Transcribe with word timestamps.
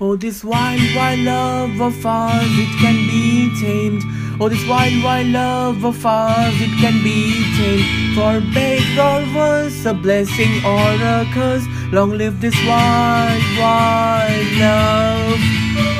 Oh, 0.00 0.14
this 0.14 0.44
wild, 0.44 0.80
wild 0.94 1.18
love 1.20 1.80
of 1.80 2.06
ours, 2.06 2.52
it 2.52 2.70
can 2.78 2.94
be 3.10 3.50
tamed. 3.60 4.00
Oh, 4.40 4.48
this 4.48 4.64
wild, 4.68 5.02
wild 5.02 5.26
love 5.26 5.84
of 5.84 6.06
ours, 6.06 6.54
it 6.60 6.70
can 6.78 7.02
be 7.02 7.42
tamed. 7.58 8.14
For 8.14 8.38
better 8.54 9.02
or 9.02 9.26
worse, 9.34 9.84
a 9.86 9.94
blessing 9.94 10.64
or 10.64 10.92
a 11.02 11.26
curse. 11.34 11.66
Long 11.90 12.10
live 12.10 12.40
this 12.40 12.54
wild, 12.64 13.42
wild 13.58 14.52
love 14.62 15.42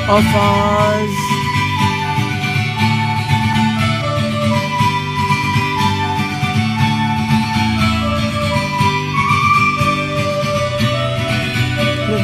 of 0.07 0.25
ours. 0.33 1.15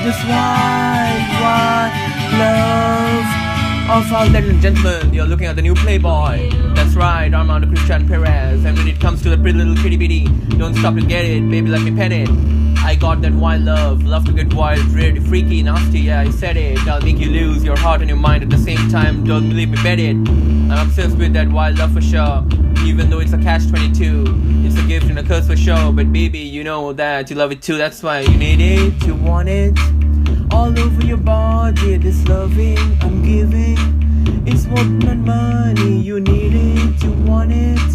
This 0.06 0.24
wild 0.26 0.95
our 3.96 4.28
ladies 4.28 4.50
and 4.50 4.62
gentlemen. 4.62 5.14
You're 5.14 5.26
looking 5.26 5.48
at 5.48 5.56
the 5.56 5.62
new 5.62 5.74
Playboy. 5.74 6.50
That's 6.74 6.96
right, 6.96 7.34
Armando 7.34 7.66
Christian 7.70 8.06
Perez. 8.06 8.66
And 8.66 8.78
when 8.78 8.90
it 8.90 9.00
comes 9.00 9.22
to 9.22 9.30
the 9.30 9.38
pretty 9.38 9.58
little 9.58 9.76
kitty 9.76 9.96
bitty, 9.96 10.26
don't 10.58 10.76
stop 10.76 10.96
to 10.96 11.02
get 11.02 11.24
it, 11.24 11.50
baby. 11.50 11.70
Let 11.70 11.82
me 11.82 11.96
pet 11.96 12.12
it. 12.12 12.28
I 12.80 12.96
got 12.96 13.22
that 13.22 13.32
wild 13.32 13.62
love, 13.62 14.04
love 14.04 14.26
to 14.26 14.34
get 14.34 14.54
wild, 14.54 14.86
really 14.88 15.22
freaky, 15.22 15.64
nasty. 15.64 16.02
Yeah, 16.02 16.20
I 16.20 16.30
said 16.30 16.58
it. 16.58 16.86
I'll 16.88 17.02
make 17.02 17.20
you 17.20 17.30
lose 17.32 17.64
your 17.64 17.78
heart 17.78 18.02
and 18.02 18.10
your 18.10 18.20
mind 18.20 18.44
at 18.44 18.50
the 18.50 18.58
same 18.58 18.90
time. 18.90 19.24
Don't 19.24 19.48
believe 19.48 19.70
me, 19.70 19.78
bet 19.82 20.00
it. 20.00 20.18
I'm 20.18 20.88
obsessed 20.90 21.18
with 21.18 21.32
that 21.34 21.48
wild 21.48 21.78
love 21.78 21.94
for 21.94 22.02
sure. 22.02 22.46
Even 22.86 23.10
though 23.10 23.20
it's 23.20 23.32
a 23.32 23.38
catch 23.38 23.66
22, 23.70 24.26
it's 24.66 24.78
a 24.78 24.86
gift 24.88 25.06
and 25.06 25.20
a 25.20 25.24
curse 25.24 25.48
for 25.48 25.56
sure. 25.56 25.94
But 25.94 26.12
baby, 26.12 26.40
you 26.40 26.66
know 26.66 26.92
that 26.92 27.30
you 27.30 27.38
love 27.38 27.54
it 27.54 27.62
too. 27.62 27.78
That's 27.78 28.04
why 28.04 28.20
you 28.20 28.38
need 28.38 28.60
it, 28.60 29.06
you 29.08 29.16
want 29.16 29.48
it. 29.48 30.05
All 30.56 30.80
over 30.80 31.06
your 31.06 31.18
body, 31.18 31.98
this 31.98 32.26
loving 32.30 32.80
I'm 33.02 33.22
giving. 33.22 33.78
It's 34.48 34.66
more 34.66 34.88
than 35.06 35.26
money, 35.26 36.00
you 36.00 36.22
need 36.22 36.54
it, 36.56 37.04
you 37.04 37.12
want 37.30 37.52
it. 37.52 37.92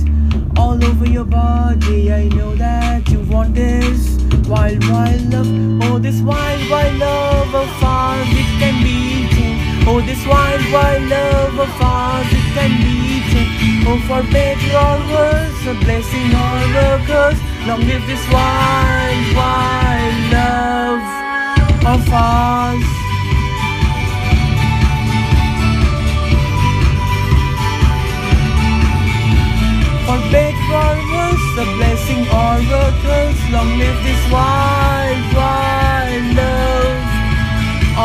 All 0.59 0.79
over 0.85 1.07
your 1.09 1.25
body, 1.25 2.13
I 2.13 2.29
know 2.29 2.55
that 2.57 3.09
you 3.09 3.21
want 3.21 3.55
this. 3.55 4.19
Wild, 4.47 4.85
wild 4.91 5.23
love, 5.33 5.49
oh, 5.85 5.99
this 5.99 6.21
wild, 6.21 6.71
wild 6.71 6.99
love 6.99 7.55
of 7.55 7.83
ours, 7.83 8.29
it 8.43 8.51
can 8.61 8.77
be. 8.85 9.25
Oh, 9.89 10.03
this 10.03 10.23
wild, 10.27 10.63
wild 10.71 11.09
love 11.09 11.59
of 11.67 11.81
ours, 11.81 12.27
it 12.31 12.47
can 12.57 12.73
be. 12.85 13.01
Oh, 13.89 13.99
for 14.07 14.23
better 14.31 14.73
or 14.85 14.99
worse, 15.15 15.61
a 15.67 15.75
blessing 15.83 16.31
or 16.45 16.61
a 16.85 17.03
curse. 17.09 17.41
Long 17.67 17.81
live 17.89 18.07
this 18.07 18.25
wild, 18.31 19.35
wild 19.35 20.33
love 20.35 21.20
of 21.95 22.09
ours. 22.13 22.85
For 30.07 30.19
or 30.79 30.95
worse, 31.13 31.49
a 31.59 31.67
blessing 31.79 32.23
or 32.41 32.55
a 32.79 32.87
curse. 33.03 33.43
Long 33.51 33.71
live 33.79 33.99
this 34.07 34.23
wild, 34.31 35.23
wild 35.35 36.27
love 36.39 37.01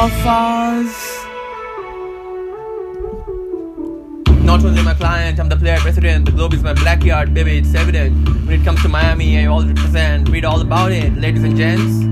of 0.03 0.25
ours. 0.25 0.95
Not 4.43 4.63
only 4.65 4.81
my 4.81 4.95
client, 4.95 5.39
I'm 5.39 5.49
the 5.49 5.57
player 5.57 5.77
president. 5.77 6.25
The 6.25 6.31
globe 6.31 6.53
is 6.53 6.63
my 6.63 6.73
backyard, 6.73 7.35
baby, 7.35 7.57
it's 7.59 7.75
evident. 7.75 8.44
Comes 8.65 8.81
to 8.81 8.89
Miami, 8.89 9.37
I 9.37 9.45
all 9.45 9.63
represent. 9.63 10.27
Read 10.29 10.43
all 10.43 10.59
about 10.59 10.91
it, 10.91 11.15
ladies 11.15 11.43
and 11.43 11.55
gents. 11.55 12.03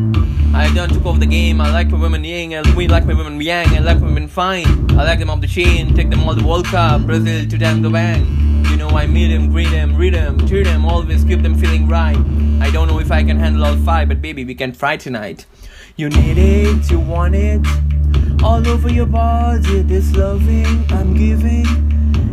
I 0.54 0.72
done 0.76 0.88
took 0.88 1.04
over 1.04 1.18
the 1.18 1.26
game. 1.26 1.60
I 1.60 1.72
like 1.72 1.90
my 1.90 2.00
women 2.00 2.24
yang, 2.24 2.54
and 2.54 2.68
we 2.76 2.88
like 2.88 3.08
my 3.08 3.16
women 3.16 3.42
yang. 3.42 3.70
I 3.70 3.80
like 3.80 4.00
my 4.00 4.06
women 4.06 4.28
fine. 4.28 4.68
I 4.92 5.04
like 5.04 5.18
them 5.18 5.32
off 5.32 5.42
the 5.42 5.48
chain, 5.48 5.96
take 5.96 6.12
them 6.12 6.22
all 6.22 6.36
the 6.36 6.46
World 6.46 6.68
Cup, 6.68 7.08
Brazil 7.08 7.50
to 7.50 7.58
them 7.58 7.82
the 7.82 7.90
bang. 7.90 8.24
You 8.70 8.78
know 8.78 8.90
I 8.90 9.08
meet 9.08 9.30
them, 9.30 9.50
greet 9.50 9.72
them, 9.72 9.96
read 9.96 10.14
them, 10.14 10.38
treat 10.46 10.66
them, 10.66 10.86
always 10.86 11.24
keep 11.24 11.42
them 11.42 11.56
feeling 11.56 11.88
right. 11.88 12.18
I 12.62 12.70
don't 12.70 12.88
know 12.88 13.00
if 13.00 13.12
I 13.12 13.24
can 13.24 13.40
handle 13.40 13.66
all 13.66 13.76
five, 13.78 14.08
but 14.08 14.22
baby, 14.22 14.46
we 14.46 14.54
can 14.54 14.74
fry 14.74 14.96
tonight. 14.96 15.48
You 15.96 16.10
need 16.10 16.38
it, 16.38 16.92
you 16.92 17.00
want 17.00 17.34
it, 17.34 17.66
all 18.44 18.66
over 18.68 18.92
your 18.92 19.08
body. 19.08 19.82
This 19.82 20.16
loving 20.16 20.86
I'm 20.92 21.16
giving, 21.16 21.66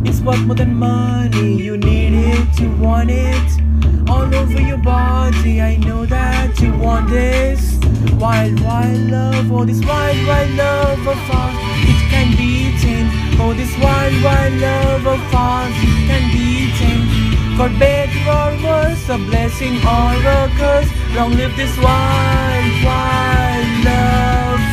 it's 0.05 0.21
worth 0.21 0.41
more 0.41 0.55
than 0.55 0.75
money. 0.75 1.55
You 1.55 1.75
need 1.75 2.13
it, 2.13 2.59
you 2.59 2.69
want 2.73 3.09
it, 3.09 3.70
all 4.11 4.35
over 4.35 4.61
your 4.61 4.77
body. 4.77 5.61
I 5.61 5.77
know 5.77 6.05
that 6.05 6.59
you 6.59 6.71
want 6.85 7.09
this 7.09 7.61
wild, 8.19 8.59
wild 8.59 9.01
love. 9.15 9.51
Oh, 9.51 9.63
this 9.65 9.81
wild, 9.89 10.19
wild 10.27 10.51
love 10.63 11.03
of 11.13 11.21
ours, 11.39 11.57
it 11.91 12.01
can 12.11 12.27
be 12.39 12.53
tamed. 12.83 13.11
Oh, 13.39 13.53
this 13.53 13.73
wild, 13.83 14.15
wild 14.25 14.55
love 14.67 15.05
of 15.15 15.23
ours, 15.33 15.75
it 15.89 15.99
can 16.09 16.23
be 16.35 16.49
tamed. 16.79 17.09
For 17.57 17.69
better 17.79 18.23
or 18.39 18.51
worse, 18.67 19.03
a 19.15 19.17
blessing 19.29 19.75
or 19.97 20.13
a 20.37 20.41
curse. 20.59 20.89
Long 21.15 21.31
live 21.39 21.55
this 21.55 21.75
wild, 21.87 22.73
wild 22.87 23.69
love 23.89 24.65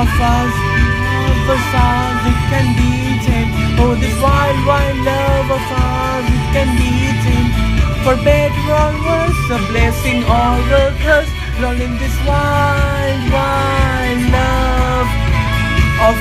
of 0.00 0.10
us. 0.34 0.56
Us, 1.46 1.68
ours, 1.78 2.22
it 2.32 2.40
can 2.50 2.66
be 2.80 2.92
tamed. 3.22 3.54
Oh, 3.78 3.94
this 4.02 4.16
wild, 4.20 4.58
wild 4.66 4.98
love 5.06 5.48
of 5.58 5.64
ours, 5.78 6.26
it 6.36 6.46
can 6.54 6.68
be 6.80 6.90
tamed. 7.22 7.66
For 8.02 8.14
better 8.22 8.45
or 8.68 8.92
worse, 9.06 9.42
a 9.50 9.58
blessing 9.70 10.22
or 10.24 10.58
a 10.82 10.94
curse. 11.02 11.30
Live 11.60 11.98
this 11.98 12.16
wild, 12.26 13.22
wild 13.32 14.20
love 14.30 15.10
of. 16.06 16.16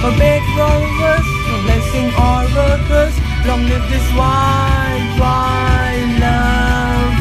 For 0.00 0.12
better 0.18 0.62
or 0.62 0.80
worse, 1.00 1.32
a 1.52 1.58
blessing 1.64 2.08
or 2.14 2.44
a 2.56 2.78
curse. 2.88 3.16
Long 3.46 3.62
live 3.62 3.86
this 3.90 4.08
wild, 4.14 5.20
wild 5.20 6.10
love 6.20 7.16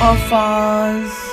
of 0.00 0.32
us. 0.32 1.27